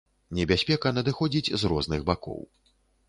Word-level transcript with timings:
Небяспека 0.37 0.93
надыходзіць 0.97 1.53
з 1.65 1.73
розных 1.75 2.07
бакоў. 2.09 2.41